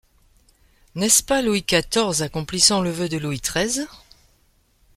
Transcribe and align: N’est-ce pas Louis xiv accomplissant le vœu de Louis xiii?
N’est-ce 0.95 1.21
pas 1.21 1.43
Louis 1.43 1.63
xiv 1.63 2.21
accomplissant 2.23 2.81
le 2.81 2.89
vœu 2.89 3.07
de 3.07 3.19
Louis 3.19 3.39
xiii? 3.39 3.85